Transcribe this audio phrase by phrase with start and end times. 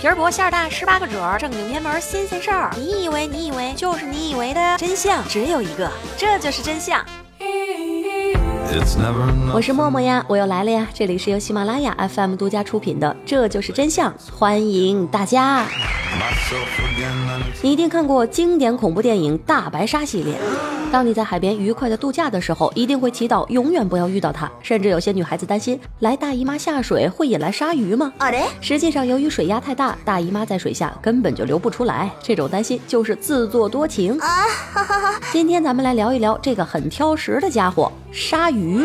[0.00, 2.70] 皮儿薄馅儿大，十八个褶儿，正经偏门新鲜事儿。
[2.74, 7.04] 你以为你以为就是你以为的真相只有一个，这就是真相。
[9.52, 10.88] 我是默默呀，我又来了呀！
[10.94, 15.66] 这里是由喜马拉雅 FM 独家出品的《这就是真相》，欢迎大家。
[17.60, 20.34] 你一定看过经典恐怖电影《大白鲨》系列。
[20.92, 24.50] 当你在海边愉快的度假的时候，一定会祈祷永远不要遇到它。
[24.60, 28.12] 甚至有些女孩子担心，来大姨妈下水会引来鲨鱼吗？
[28.60, 32.10] 实际上，由于水压太大，大姨妈在水下根本就流不出来。
[32.20, 34.26] 这种担心就是自作多情啊！
[34.72, 38.84] 哈哈哈今天咱们来聊一聊这个很挑食的家伙——鲨鱼。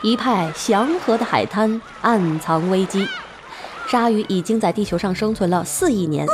[0.00, 3.08] 一派祥和的海滩，暗藏危机。
[3.90, 6.26] 鲨鱼已经在地球上生存了四亿年，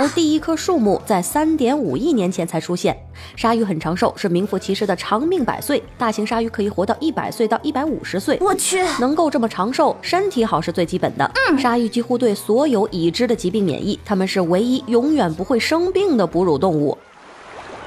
[0.00, 2.96] 而第一棵树木在三点五亿年前才出现。
[3.36, 5.80] 鲨鱼很长寿，是名副其实的长命百岁。
[5.96, 8.36] 大型鲨鱼可以活到一百岁到一百五十岁。
[8.40, 11.30] 我去，能够这么长寿，身体好是最基本的。
[11.48, 16.98] 嗯，鲨鱼几乎对所有已知的疾病免疫，它们是唯一永远不会生病的哺乳动物。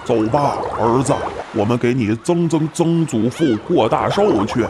[0.05, 1.13] 走吧，儿子，
[1.53, 4.65] 我们给你曾曾曾祖父过大寿去。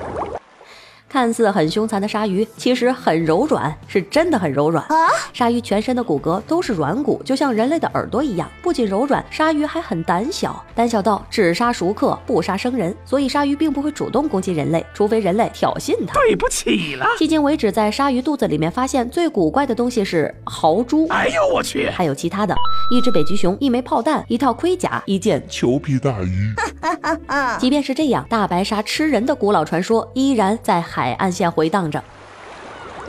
[1.13, 4.83] 看似很凶残的鲨鱼，其实很柔软，是真的很柔软。
[5.31, 8.49] 鲨鱼全身的骨骼都是软骨，就像人类的耳朵一样。
[8.63, 12.95] 不仅柔软，鲨鱼还很胆小，胆小到只杀熟客，不杀生人。
[13.05, 16.15] 所以鲨鱼并不会主动攻击人类，除非人类挑衅它。
[16.15, 17.05] 对不起了。
[17.19, 21.05] 迄今为止，在鲨鱼肚子里面发现最古怪的东西是豪猪。
[21.09, 21.91] 哎呦我去！
[21.91, 22.55] 还有其他的，
[22.89, 26.53] 一只北极熊，一枚炮弹，一套盔甲，一件裘皮大衣。
[27.59, 31.13] 即便是这样，大白鲨吃人的古老传说依然在海。
[31.13, 32.03] 岸线回荡着。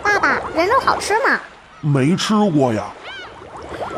[0.03, 1.41] 爸爸，人肉好吃吗？
[1.81, 2.85] 没吃过呀。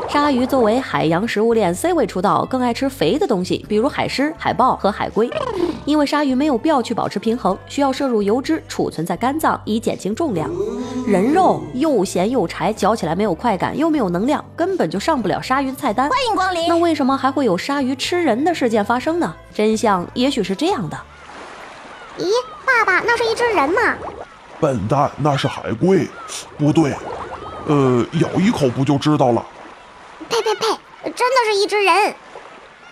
[0.08, 5.30] 鲨鱼作为海洋食物链 C 位出道，更爱吃肥的东西，比如海狮、海豹和海龟。
[5.86, 10.50] 因为鲨鱼没有必要去保持平衡，需要摄入油脂储存在肝脏，以减轻重量。
[11.06, 16.10] 人肉又咸又柴，嚼起来没有快感，又没有能量，根本就上不了鲨鱼的菜单。
[16.10, 16.68] 欢迎光临。
[16.68, 19.32] 那为什么还会有鲨鱼吃人的事件发生呢？
[19.54, 20.98] 真相也许是这样的。
[22.18, 22.24] 咦，
[22.64, 23.94] 爸爸，那是一只人吗？
[24.58, 26.08] 笨蛋，那是海龟。
[26.58, 26.92] 不对，
[27.66, 29.46] 呃，咬一口不就知道了？
[30.28, 30.66] 呸呸呸！
[31.04, 32.14] 真的是一只人。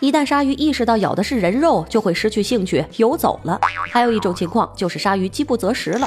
[0.05, 3.59] 一旦鲨鱼意识到咬的是人肉，就会失去兴趣游走了。
[3.91, 6.07] 还有一种情况就是鲨鱼饥不择食了。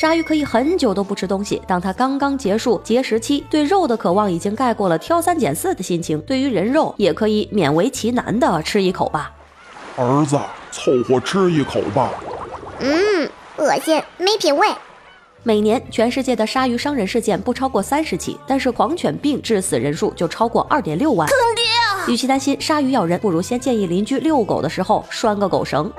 [0.00, 6.20] 鲨鱼可以很久都不吃东西，当它刚刚结束节食期，对肉的渴望已经盖过了挑三拣四的心情。
[6.20, 9.32] 对于人肉，也可以勉为其难的吃一口吧。
[9.96, 10.38] 儿子，
[10.70, 12.12] 凑合吃一口吧。
[12.78, 14.68] 嗯，恶心，没品味。
[15.42, 21.28] 每年全世界的鲨鱼伤人事件不超过三十起，但是狂犬病致死人数就超过二点六万。
[22.06, 25.90] 与其担心鲨鱼咬人，不如先建议邻居遛狗的时候拴个狗绳。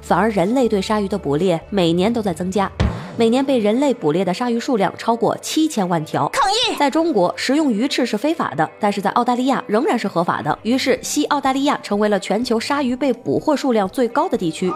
[0.00, 2.70] 反而人类对鲨鱼的捕猎每年都在增加，
[3.18, 6.26] 每年被人类捕猎的鲨鱼数量超过七千万条。
[6.28, 6.76] 抗议！
[6.78, 10.58] 在中国，食用鱼翅是非法的，但是在澳大利亚仍然是合法的。
[10.62, 14.72] 于是，西澳大利亚成为了全球鲨鱼被捕获数量最高的地区。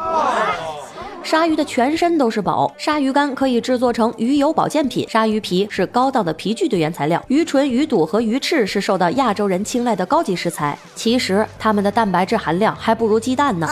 [1.27, 10.79] 鲨鱼的全身都是宝，鲨鱼干可以制作成鱼油保健品，鲨鱼皮是高档的皮具的原材料，鱼唇、鱼肚和鱼翅是受到亚洲人青睐的高级食材。
[10.95, 13.69] 其实它们的蛋白质含量还不如鸡蛋呢。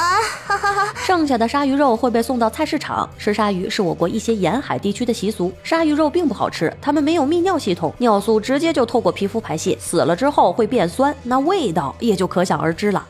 [0.97, 5.53] 剩下的鲨鱼肉会被送到菜市场，吃鲨鱼是我国一些沿海地区的习俗。
[5.63, 13.07] 鲨鱼肉并不好吃，它们没有泌尿系统，尿素直接就透过皮肤排泄，死了之后会变酸，那味道也就可想而知了。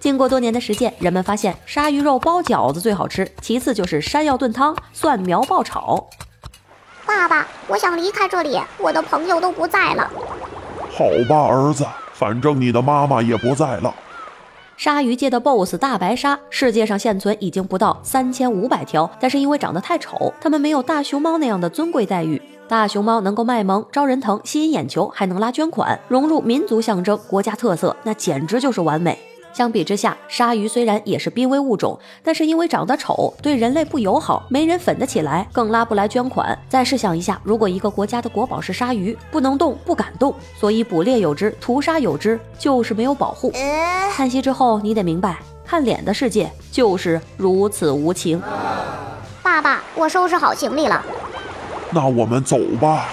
[0.00, 6.08] 经过多年的实践，人们发现鲨鱼肉包饺子最好吃，其次就是山药炖汤、蒜苗爆炒。
[7.04, 10.10] 爸爸，我想离开这里，我的朋友都不在了。
[10.90, 13.94] 好吧，儿子，反正你的妈妈也不在了。
[14.76, 22.40] 鲨鱼界的 BOSS 大白鲨，世界上现存已经不到三千五百条，但是因为长得太丑，它们没有大熊猫那样的尊贵待遇。
[22.68, 29.18] 大熊猫能够卖萌、招人疼、吸引眼球，还能拉捐款，融入民族象征、国家特色，那简直就是完美。
[29.52, 36.56] 相比之下，鲨鱼虽然也是濒危物种，但是因为长得丑，对人类不友好，没人粉得起来，更拉不来捐款。
[36.68, 43.52] 再试想一下，如果一个国家的国宝是鲨鱼，不能动，不敢动，所以捕猎有之，屠杀有之，就是没有保护。
[44.14, 48.40] 叹息之后，你得明白，看脸的世界就是如此无情。
[49.42, 51.04] 爸爸，我收拾好行李了，
[51.90, 53.08] 那我们走吧。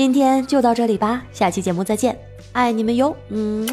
[0.00, 2.18] 今天就到这里吧，下期节目再见，
[2.52, 3.68] 爱你们哟，嗯。